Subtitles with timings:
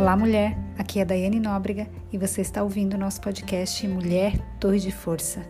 [0.00, 0.56] Olá, mulher.
[0.78, 5.46] Aqui é Daiane Nóbrega e você está ouvindo o nosso podcast Mulher Torre de Força.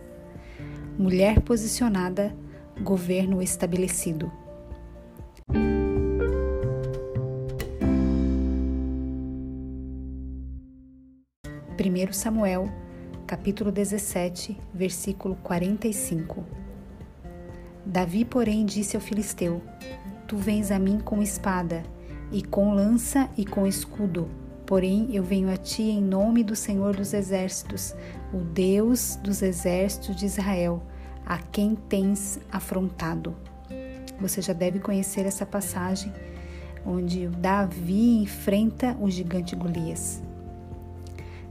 [0.99, 2.35] Mulher posicionada,
[2.83, 4.29] governo estabelecido.
[11.79, 12.69] 1 Samuel,
[13.25, 16.43] capítulo 17, versículo 45.
[17.85, 19.61] Davi, porém, disse ao filisteu:
[20.27, 21.83] Tu vens a mim com espada,
[22.31, 24.29] e com lança e com escudo
[24.71, 27.93] Porém, eu venho a ti em nome do Senhor dos Exércitos,
[28.33, 30.81] o Deus dos exércitos de Israel,
[31.25, 33.35] a quem tens afrontado.
[34.21, 36.13] Você já deve conhecer essa passagem
[36.85, 40.23] onde Davi enfrenta o gigante Golias.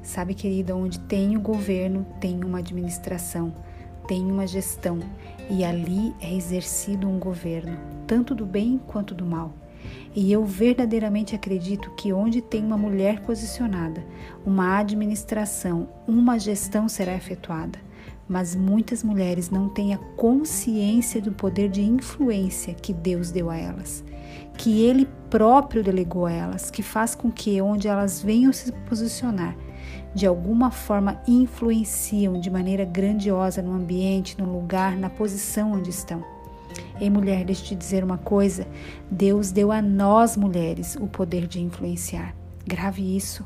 [0.02, 3.52] Sabe, querida, onde tem o governo, tem uma administração,
[4.08, 4.98] tem uma gestão,
[5.50, 9.52] e ali é exercido um governo, tanto do bem quanto do mal.
[10.14, 14.04] E eu verdadeiramente acredito que onde tem uma mulher posicionada,
[14.44, 17.78] uma administração, uma gestão será efetuada.
[18.28, 23.56] Mas muitas mulheres não têm a consciência do poder de influência que Deus deu a
[23.56, 24.04] elas,
[24.56, 29.56] que Ele próprio delegou a elas, que faz com que onde elas venham se posicionar,
[30.14, 36.39] de alguma forma influenciam de maneira grandiosa no ambiente, no lugar, na posição onde estão.
[37.00, 38.66] Ei, mulher, deixa eu te dizer uma coisa:
[39.10, 42.34] Deus deu a nós mulheres o poder de influenciar.
[42.66, 43.44] Grave isso.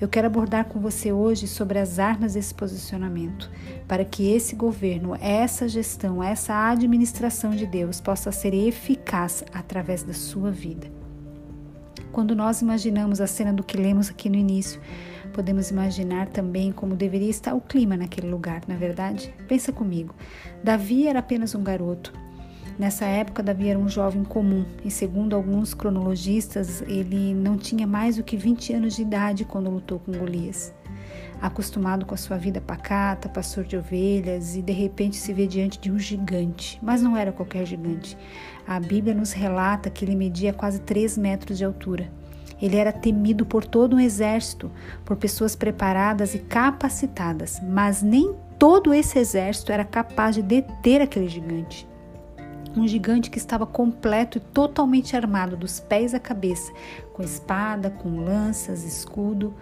[0.00, 3.50] Eu quero abordar com você hoje sobre as armas desse posicionamento,
[3.88, 10.12] para que esse governo, essa gestão, essa administração de Deus possa ser eficaz através da
[10.12, 10.86] sua vida.
[12.12, 14.80] Quando nós imaginamos a cena do que lemos aqui no início,
[15.32, 19.34] podemos imaginar também como deveria estar o clima naquele lugar, na é verdade?
[19.48, 20.14] Pensa comigo.
[20.62, 22.12] Davi era apenas um garoto,
[22.78, 28.16] Nessa época, Davi era um jovem comum e, segundo alguns cronologistas, ele não tinha mais
[28.16, 30.72] do que 20 anos de idade quando lutou com Golias.
[31.42, 35.80] Acostumado com a sua vida pacata, pastor de ovelhas, e de repente se vê diante
[35.80, 38.16] de um gigante, mas não era qualquer gigante.
[38.64, 42.08] A Bíblia nos relata que ele media quase 3 metros de altura.
[42.62, 44.70] Ele era temido por todo um exército,
[45.04, 51.26] por pessoas preparadas e capacitadas, mas nem todo esse exército era capaz de deter aquele
[51.26, 51.88] gigante
[52.80, 56.72] um gigante que estava completo e totalmente armado dos pés à cabeça,
[57.12, 59.54] com espada, com lanças, escudo,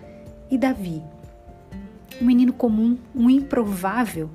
[0.50, 1.02] e Davi.
[2.20, 4.30] Um menino comum, um improvável,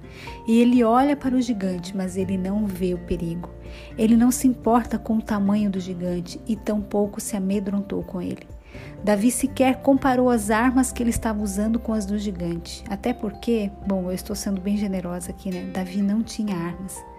[0.48, 3.50] e ele olha para o gigante, mas ele não vê o perigo.
[3.98, 8.48] Ele não se importa com o tamanho do gigante e tampouco se amedrontou com ele.
[9.04, 12.84] Davi sequer comparou as armas que ele estava usando com as do gigante.
[12.88, 15.70] Até porque, bom, eu estou sendo bem generosa aqui, né?
[15.74, 17.11] Davi não tinha armas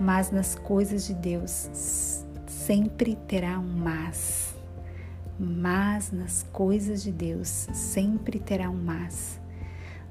[0.00, 1.70] mas nas coisas de Deus
[2.46, 4.54] sempre terá um mas.
[5.38, 9.40] Mas nas coisas de Deus sempre terá um mas.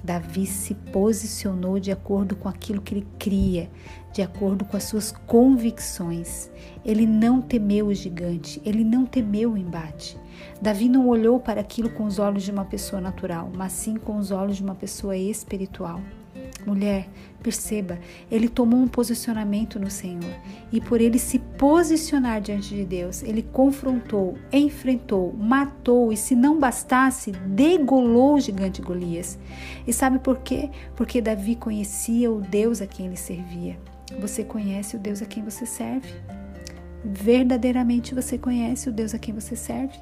[0.04, 3.72] Davi se posicionou de acordo com aquilo que ele cria,
[4.14, 6.52] de acordo com as suas convicções.
[6.86, 10.16] Ele não temeu o gigante, ele não temeu o embate.
[10.62, 14.18] Davi não olhou para aquilo com os olhos de uma pessoa natural, mas sim com
[14.18, 16.00] os olhos de uma pessoa espiritual.
[16.66, 17.08] Mulher,
[17.44, 18.00] perceba,
[18.32, 20.34] ele tomou um posicionamento no Senhor
[20.72, 26.60] e por ele se posicionar diante de Deus, ele confrontou, enfrentou, matou e, se não
[26.60, 29.38] bastasse, degolou o gigante Golias.
[29.86, 30.72] E sabe por quê?
[30.96, 33.78] Porque Davi conhecia o Deus a quem ele servia.
[34.20, 36.10] Você conhece o Deus a quem você serve?
[37.04, 40.00] Verdadeiramente você conhece o Deus a quem você serve?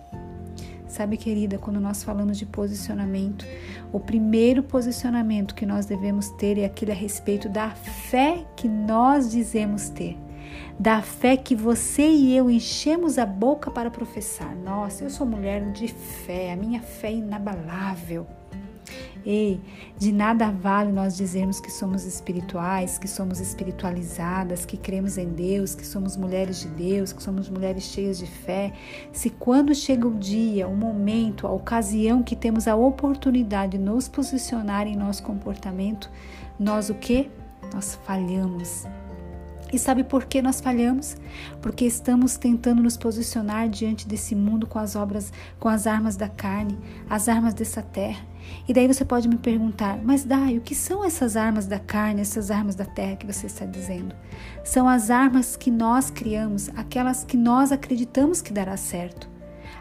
[0.93, 3.47] Sabe, querida, quando nós falamos de posicionamento,
[3.91, 9.31] o primeiro posicionamento que nós devemos ter é aquele a respeito da fé que nós
[9.31, 10.15] dizemos ter.
[10.79, 14.55] Da fé que você e eu enchemos a boca para professar.
[14.55, 18.27] Nossa, eu sou mulher de fé, a minha fé é inabalável.
[19.25, 19.61] Ei,
[19.97, 25.73] de nada vale nós dizermos que somos espirituais, que somos espiritualizadas, que cremos em Deus,
[25.73, 28.73] que somos mulheres de Deus, que somos mulheres cheias de fé,
[29.13, 34.09] se quando chega o dia, o momento, a ocasião que temos a oportunidade de nos
[34.09, 36.11] posicionar em nosso comportamento,
[36.59, 37.29] nós o que?
[37.73, 38.85] Nós falhamos.
[39.73, 41.17] E sabe por que nós falhamos?
[41.59, 46.29] Porque estamos tentando nos posicionar diante desse mundo com as obras, com as armas da
[46.29, 46.77] carne,
[47.09, 48.23] as armas dessa terra.
[48.67, 52.21] E daí você pode me perguntar, mas Dai, o que são essas armas da carne,
[52.21, 54.13] essas armas da terra que você está dizendo?
[54.63, 59.32] São as armas que nós criamos, aquelas que nós acreditamos que dará certo.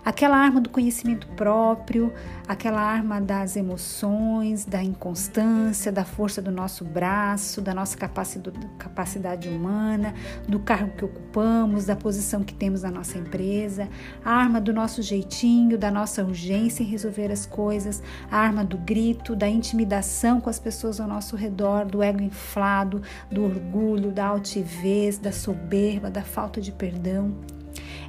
[0.05, 2.13] Aquela arma do conhecimento próprio,
[2.49, 10.13] aquela arma das emoções, da inconstância, da força do nosso braço, da nossa capacidade humana,
[10.49, 13.89] do cargo que ocupamos, da posição que temos na nossa empresa,
[14.25, 18.79] a arma do nosso jeitinho, da nossa urgência em resolver as coisas, a arma do
[18.79, 23.01] grito, da intimidação com as pessoas ao nosso redor, do ego inflado,
[23.31, 27.62] do orgulho, da altivez, da soberba, da falta de perdão.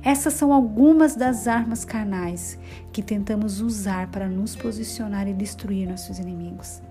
[0.04, 2.60] Essas são algumas das armas carnais
[2.92, 6.82] que tentamos usar para nos posicionar e destruir nossos inimigos.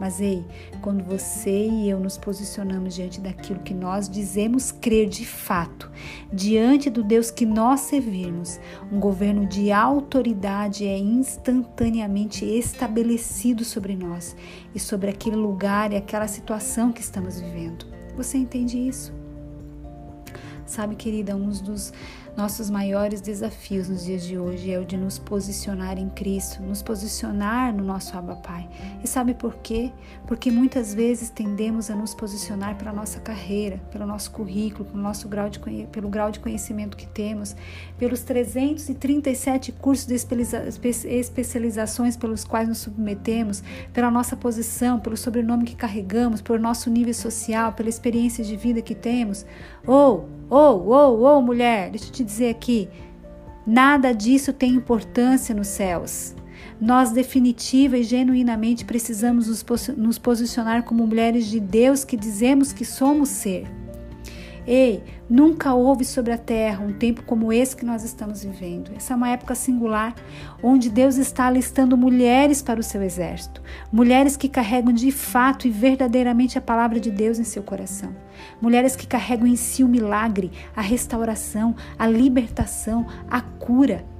[0.00, 0.44] Mas ei,
[0.80, 5.90] quando você e eu nos posicionamos diante daquilo que nós dizemos crer de fato,
[6.32, 8.58] diante do Deus que nós servimos,
[8.90, 14.34] um governo de autoridade é instantaneamente estabelecido sobre nós
[14.74, 17.86] e sobre aquele lugar e aquela situação que estamos vivendo.
[18.16, 19.12] Você entende isso?
[20.66, 21.92] Sabe, querida, um dos
[22.36, 26.82] nossos maiores desafios nos dias de hoje é o de nos posicionar em Cristo, nos
[26.82, 28.68] posicionar no nosso Abba Pai.
[29.04, 29.92] E sabe por quê?
[30.26, 35.28] Porque muitas vezes tendemos a nos posicionar pela nossa carreira, pelo nosso currículo, pelo nosso
[35.28, 35.60] grau de,
[35.92, 37.54] pelo grau de conhecimento que temos,
[37.98, 43.62] pelos 337 cursos de especializações pelos quais nos submetemos,
[43.92, 48.80] pela nossa posição, pelo sobrenome que carregamos, pelo nosso nível social, pela experiência de vida
[48.80, 49.44] que temos.
[49.86, 52.86] Ou, ou, ou, ou, mulher, deixa eu te dizer aqui,
[53.66, 56.34] nada disso tem importância nos céus.
[56.78, 59.64] Nós definitiva e genuinamente precisamos
[59.96, 63.66] nos posicionar como mulheres de Deus que dizemos que somos ser.
[64.66, 68.92] Ei, nunca houve sobre a terra um tempo como esse que nós estamos vivendo.
[68.96, 70.14] Essa é uma época singular
[70.62, 73.60] onde Deus está alistando mulheres para o seu exército,
[73.90, 78.14] mulheres que carregam de fato e verdadeiramente a palavra de Deus em seu coração,
[78.60, 84.11] mulheres que carregam em si o milagre, a restauração, a libertação, a cura.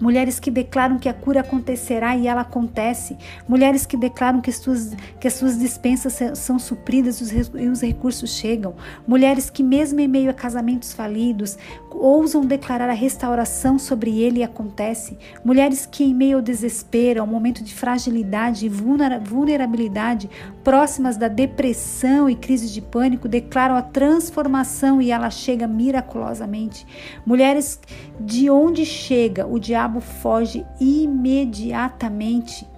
[0.00, 3.16] Mulheres que declaram que a cura acontecerá e ela acontece.
[3.48, 8.36] Mulheres que declaram que as suas, que as suas dispensas são supridas e os recursos
[8.36, 8.74] chegam.
[9.06, 11.58] Mulheres que, mesmo em meio a casamentos falidos,
[11.90, 15.18] ousam declarar a restauração sobre ele e acontece.
[15.44, 20.30] Mulheres que, em meio ao desespero, ao momento de fragilidade e vulnerabilidade,
[20.68, 26.86] próximas da depressão e crise de pânico, declaram a transformação e ela chega miraculosamente.
[27.24, 27.80] Mulheres
[28.20, 32.68] de onde chega o diabo foge imediatamente.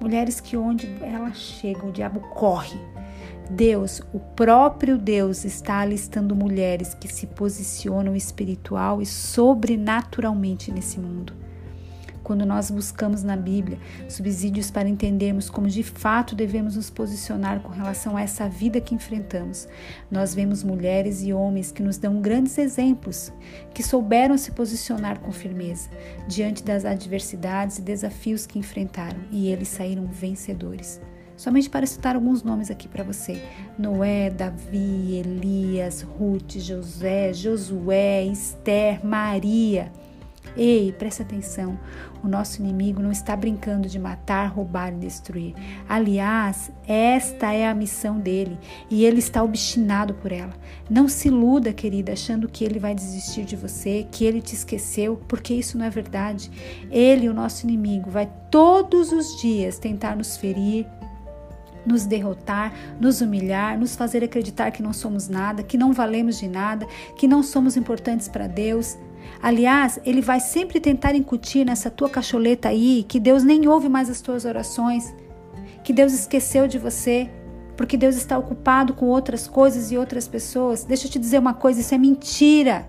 [0.00, 2.78] Mulheres que onde ela chega, o diabo corre.
[3.50, 11.47] Deus, o próprio Deus, está alistando mulheres que se posicionam espiritual e sobrenaturalmente nesse mundo
[12.28, 17.70] quando nós buscamos na Bíblia subsídios para entendermos como de fato devemos nos posicionar com
[17.70, 19.66] relação a essa vida que enfrentamos.
[20.10, 23.32] Nós vemos mulheres e homens que nos dão grandes exemplos,
[23.72, 25.88] que souberam se posicionar com firmeza
[26.28, 31.00] diante das adversidades e desafios que enfrentaram e eles saíram vencedores.
[31.34, 33.42] Somente para citar alguns nomes aqui para você:
[33.78, 39.90] Noé, Davi, Elias, Ruth, José, Josué, Esther, Maria.
[40.56, 41.78] Ei, preste atenção.
[42.22, 45.54] O nosso inimigo não está brincando de matar, roubar e destruir.
[45.88, 48.58] Aliás, esta é a missão dele
[48.90, 50.52] e ele está obstinado por ela.
[50.90, 55.20] Não se iluda, querida, achando que ele vai desistir de você, que ele te esqueceu,
[55.28, 56.50] porque isso não é verdade.
[56.90, 60.86] Ele, o nosso inimigo, vai todos os dias tentar nos ferir,
[61.86, 66.48] nos derrotar, nos humilhar, nos fazer acreditar que não somos nada, que não valemos de
[66.48, 66.86] nada,
[67.16, 68.96] que não somos importantes para Deus.
[69.42, 74.10] Aliás, ele vai sempre tentar incutir nessa tua cacholeta aí que Deus nem ouve mais
[74.10, 75.14] as tuas orações,
[75.84, 77.30] que Deus esqueceu de você,
[77.76, 80.84] porque Deus está ocupado com outras coisas e outras pessoas.
[80.84, 82.88] Deixa eu te dizer uma coisa: isso é mentira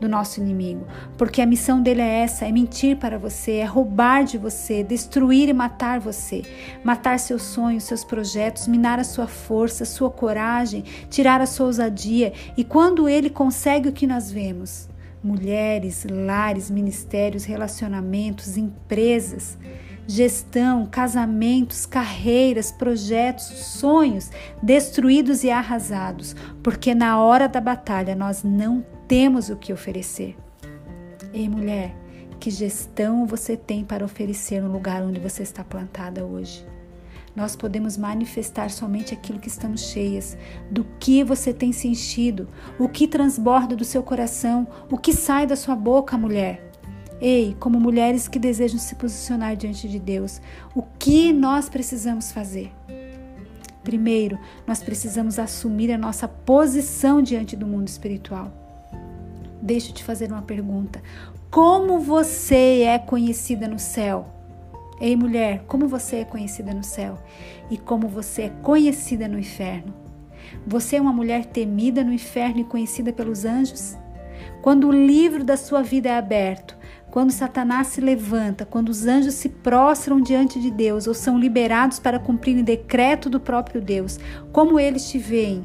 [0.00, 0.86] do nosso inimigo,
[1.18, 5.50] porque a missão dele é essa: é mentir para você, é roubar de você, destruir
[5.50, 6.42] e matar você,
[6.82, 12.32] matar seus sonhos, seus projetos, minar a sua força, sua coragem, tirar a sua ousadia.
[12.56, 14.88] E quando ele consegue o que nós vemos,
[15.22, 19.58] mulheres, lares, ministérios, relacionamentos, empresas,
[20.06, 24.30] gestão, casamentos, carreiras, projetos, sonhos
[24.62, 30.36] destruídos e arrasados, porque na hora da batalha nós não temos o que oferecer.
[31.32, 31.94] Ei, mulher,
[32.40, 36.66] que gestão você tem para oferecer no lugar onde você está plantada hoje?
[37.34, 40.36] Nós podemos manifestar somente aquilo que estamos cheias,
[40.70, 45.46] do que você tem se enchido, o que transborda do seu coração, o que sai
[45.46, 46.70] da sua boca, mulher.
[47.20, 50.40] Ei, como mulheres que desejam se posicionar diante de Deus,
[50.74, 52.72] o que nós precisamos fazer?
[53.82, 58.52] Primeiro, nós precisamos assumir a nossa posição diante do mundo espiritual.
[59.60, 61.02] deixa eu te fazer uma pergunta.
[61.50, 64.39] Como você é conhecida no céu?
[65.00, 67.18] Ei, mulher, como você é conhecida no céu?
[67.70, 69.94] E como você é conhecida no inferno?
[70.66, 73.96] Você é uma mulher temida no inferno e conhecida pelos anjos?
[74.60, 76.76] Quando o livro da sua vida é aberto,
[77.10, 81.98] quando Satanás se levanta, quando os anjos se prostram diante de Deus ou são liberados
[81.98, 84.18] para cumprir o decreto do próprio Deus,
[84.52, 85.64] como eles te veem?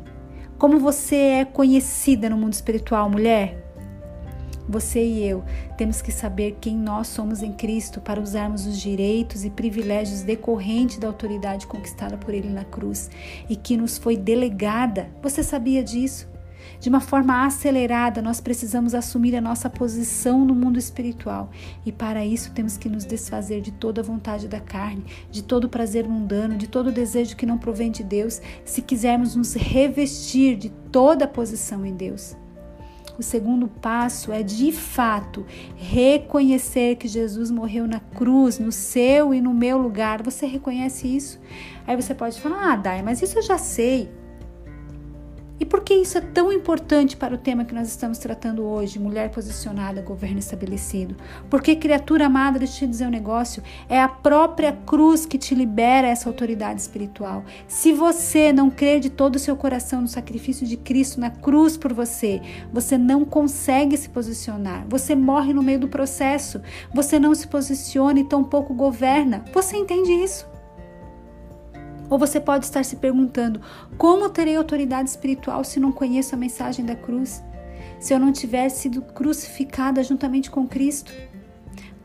[0.57, 3.64] Como você é conhecida no mundo espiritual, mulher?
[4.67, 5.43] Você e eu
[5.77, 10.97] temos que saber quem nós somos em Cristo para usarmos os direitos e privilégios decorrentes
[10.97, 13.09] da autoridade conquistada por Ele na cruz
[13.49, 15.09] e que nos foi delegada.
[15.21, 16.27] Você sabia disso?
[16.79, 21.49] De uma forma acelerada, nós precisamos assumir a nossa posição no mundo espiritual.
[21.85, 25.65] E para isso temos que nos desfazer de toda a vontade da carne, de todo
[25.65, 29.53] o prazer mundano, de todo o desejo que não provém de Deus, se quisermos nos
[29.53, 32.35] revestir de toda a posição em Deus.
[33.17, 35.45] O segundo passo é de fato
[35.75, 40.21] reconhecer que Jesus morreu na cruz, no seu e no meu lugar.
[40.21, 41.39] Você reconhece isso?
[41.87, 44.09] Aí você pode falar: "Ah, Dai, mas isso eu já sei".
[45.57, 48.99] E por que isso é tão importante para o tema que nós estamos tratando hoje,
[48.99, 51.15] mulher posicionada, governo estabelecido?
[51.49, 55.55] Porque, criatura amada, deixa eu te dizer um negócio, é a própria cruz que te
[55.55, 57.45] libera essa autoridade espiritual.
[57.69, 61.77] Se você não crer de todo o seu coração no sacrifício de Cristo na cruz
[61.77, 62.41] por você,
[62.73, 64.85] você não consegue se posicionar.
[64.89, 66.61] Você morre no meio do processo.
[66.93, 69.45] Você não se posiciona e tampouco governa.
[69.53, 70.54] Você entende isso?
[72.09, 73.61] Ou você pode estar se perguntando:
[73.97, 77.43] como terei autoridade espiritual se não conheço a mensagem da cruz?
[77.99, 81.11] Se eu não tiver sido crucificada juntamente com Cristo?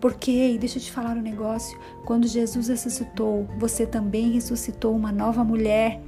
[0.00, 5.45] Porque, deixa eu te falar um negócio: quando Jesus ressuscitou, você também ressuscitou uma nova
[5.45, 6.00] mulher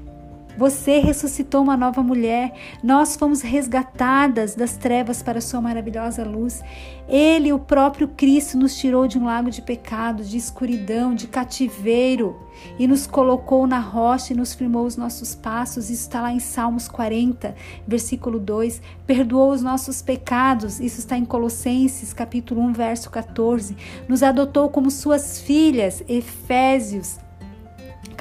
[0.57, 2.53] você ressuscitou uma nova mulher.
[2.83, 6.63] Nós fomos resgatadas das trevas para a sua maravilhosa luz.
[7.09, 12.39] Ele, o próprio Cristo, nos tirou de um lago de pecado, de escuridão, de cativeiro
[12.79, 15.91] e nos colocou na rocha e nos firmou os nossos passos.
[15.91, 17.55] Isso está lá em Salmos 40,
[17.87, 18.81] versículo 2.
[19.07, 20.81] Perdoou os nossos pecados.
[20.81, 23.77] Isso está em Colossenses, capítulo 1, verso 14.
[24.09, 26.03] Nos adotou como suas filhas.
[26.09, 27.19] Efésios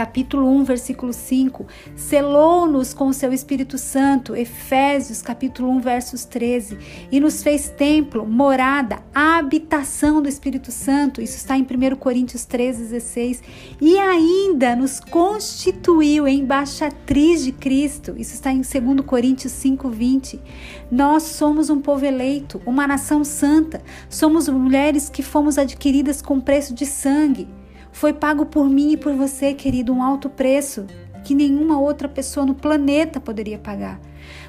[0.01, 6.75] capítulo 1, versículo 5, selou-nos com o seu Espírito Santo, Efésios, capítulo 1, versos 13,
[7.11, 12.81] e nos fez templo, morada, habitação do Espírito Santo, isso está em 1 Coríntios 13,
[12.81, 13.43] 16,
[13.79, 20.41] e ainda nos constituiu embaixatriz de Cristo, isso está em 2 Coríntios 5, 20.
[20.89, 26.73] Nós somos um povo eleito, uma nação santa, somos mulheres que fomos adquiridas com preço
[26.73, 27.60] de sangue.
[27.91, 30.85] Foi pago por mim e por você, querido, um alto preço
[31.23, 33.99] que nenhuma outra pessoa no planeta poderia pagar.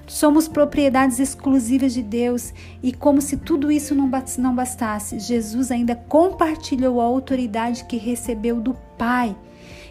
[0.07, 7.01] Somos propriedades exclusivas de Deus e, como se tudo isso não bastasse, Jesus ainda compartilhou
[7.01, 9.37] a autoridade que recebeu do Pai.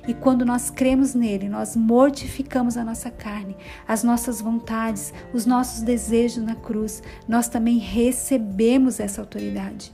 [0.08, 3.56] E quando nós cremos nele, nós mortificamos a nossa carne,
[3.88, 7.04] as nossas vontades, os nossos desejos na cruz.
[7.28, 9.94] Nós também recebemos essa autoridade.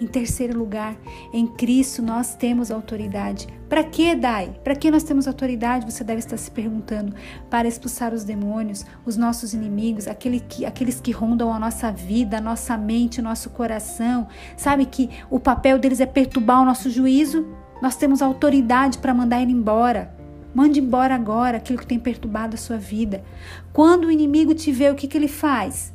[0.00, 0.96] Em terceiro lugar,
[1.32, 3.48] em Cristo nós temos autoridade.
[3.68, 4.54] Para que, Dai?
[4.62, 5.90] Para que nós temos autoridade?
[5.90, 7.14] Você deve estar se perguntando.
[7.50, 12.38] Para expulsar os demônios, os nossos inimigos, aquele que, aqueles que rondam a nossa vida,
[12.38, 14.28] a nossa mente, o nosso coração.
[14.56, 17.46] Sabe que o papel deles é perturbar o nosso juízo?
[17.82, 20.16] Nós temos autoridade para mandar ele embora.
[20.54, 23.22] Mande embora agora aquilo que tem perturbado a sua vida.
[23.72, 25.92] Quando o inimigo te vê, o que, que ele faz?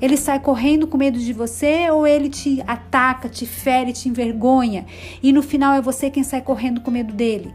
[0.00, 4.84] Ele sai correndo com medo de você ou ele te ataca, te fere, te envergonha
[5.22, 7.54] e no final é você quem sai correndo com medo dele?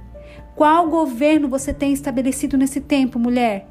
[0.55, 3.67] Qual governo você tem estabelecido nesse tempo, mulher?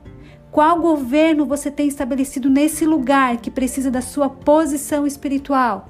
[0.51, 5.89] Qual governo você tem estabelecido nesse lugar que precisa da sua posição espiritual?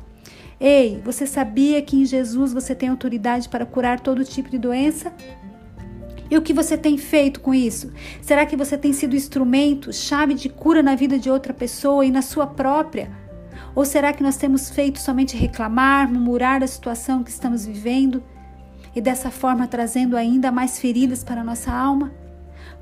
[0.61, 5.11] Ei, você sabia que em Jesus você tem autoridade para curar todo tipo de doença?
[6.31, 7.93] E o que você tem feito com isso?
[8.23, 12.11] Será que você tem sido instrumento, chave de cura na vida de outra pessoa e
[12.11, 13.11] na sua própria?
[13.75, 18.23] Ou será que nós temos feito somente reclamar, murmurar da situação que estamos vivendo
[18.95, 22.20] e dessa forma trazendo ainda mais feridas para a nossa alma?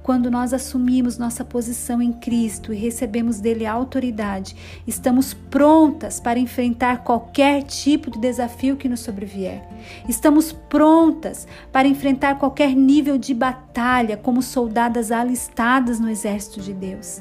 [0.02, 6.38] Quando nós assumimos nossa posição em Cristo e recebemos dele a autoridade, estamos prontas para
[6.38, 9.62] enfrentar qualquer tipo de desafio que nos sobrevier.
[10.08, 17.20] Estamos prontas para enfrentar qualquer nível de batalha como soldadas alistadas no exército de Deus.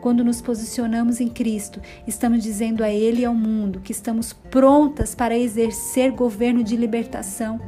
[0.00, 5.14] Quando nos posicionamos em Cristo, estamos dizendo a Ele e ao mundo que estamos prontas
[5.14, 7.58] para exercer governo de libertação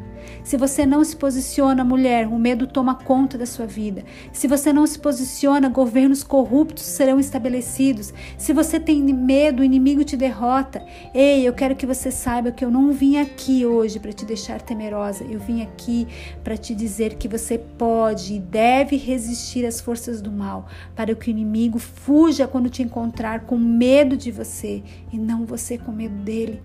[0.46, 4.04] Se você não se posiciona, mulher, o medo toma conta da sua vida.
[4.32, 8.14] Se você não se posiciona, governos corruptos serão estabelecidos.
[8.38, 10.86] Se você tem medo, o inimigo te derrota.
[11.12, 14.62] Ei, eu quero que você saiba que eu não vim aqui hoje para te deixar
[14.62, 15.24] temerosa.
[15.24, 16.06] Eu vim aqui
[16.44, 21.28] para te dizer que você pode e deve resistir às forças do mal, para que
[21.28, 24.80] o inimigo fuja quando te encontrar com medo de você
[25.12, 26.62] e não você com medo dele.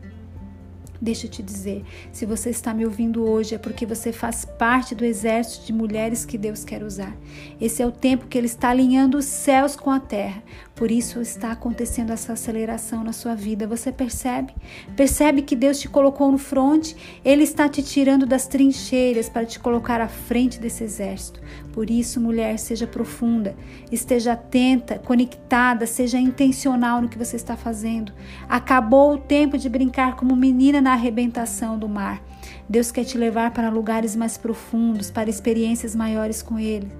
[1.01, 4.93] Deixa eu te dizer, se você está me ouvindo hoje é porque você faz parte
[4.93, 7.17] do exército de mulheres que Deus quer usar.
[7.59, 10.43] Esse é o tempo que Ele está alinhando os céus com a terra.
[10.81, 13.67] Por isso está acontecendo essa aceleração na sua vida.
[13.67, 14.51] Você percebe?
[14.95, 16.95] Percebe que Deus te colocou no fronte?
[17.23, 21.39] Ele está te tirando das trincheiras para te colocar à frente desse exército.
[21.71, 23.55] Por isso, mulher, seja profunda,
[23.91, 28.11] esteja atenta, conectada, seja intencional no que você está fazendo.
[28.49, 32.23] Acabou o tempo de brincar como menina na arrebentação do mar.
[32.67, 36.91] Deus quer te levar para lugares mais profundos, para experiências maiores com Ele.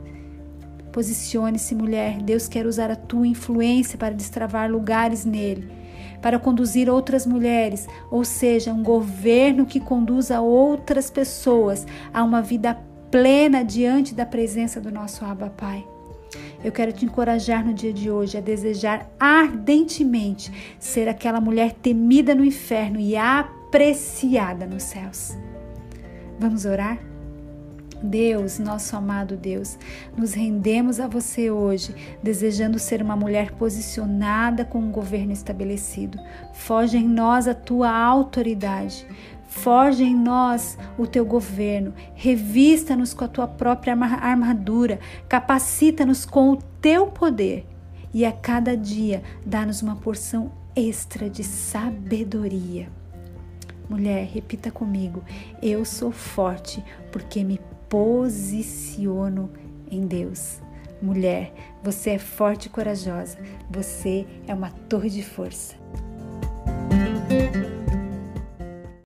[0.92, 2.22] Posicione-se, mulher.
[2.22, 5.70] Deus quer usar a tua influência para destravar lugares nele,
[6.22, 12.78] para conduzir outras mulheres, ou seja, um governo que conduza outras pessoas a uma vida
[13.10, 15.86] plena diante da presença do nosso Abba Pai.
[16.64, 22.36] Eu quero te encorajar no dia de hoje a desejar ardentemente ser aquela mulher temida
[22.36, 25.38] no inferno e apreciada nos céus.
[26.40, 27.11] Vamos orar?
[28.02, 29.78] Deus, nosso amado Deus,
[30.18, 36.18] nos rendemos a você hoje, desejando ser uma mulher posicionada com um governo estabelecido.
[36.54, 39.06] Foge em nós a tua autoridade.
[39.48, 46.58] Forge em nós o teu governo, revista-nos com a tua própria armadura, capacita-nos com o
[46.80, 47.68] teu poder
[48.14, 52.90] e a cada dia dá-nos uma porção extra de sabedoria.
[53.90, 55.22] Mulher, repita comigo:
[55.62, 57.60] eu sou forte porque me
[57.92, 59.52] posiciono
[59.92, 60.62] em Deus.
[61.02, 63.38] Mulher, você é forte e corajosa.
[63.70, 65.76] Você é uma torre de força.